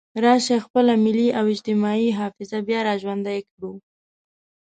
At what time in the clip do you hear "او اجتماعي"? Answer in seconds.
1.37-2.09